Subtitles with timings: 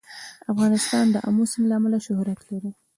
[0.51, 2.71] افغانستان د آمو سیند له امله شهرت لري.